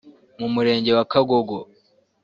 mu 0.39 0.47
Murenge 0.53 0.91
wa 0.97 1.05
Kagogo 1.11 1.55